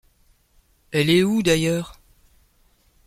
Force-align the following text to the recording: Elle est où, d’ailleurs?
Elle 0.89 1.11
est 1.11 1.21
où, 1.21 1.43
d’ailleurs? 1.43 1.99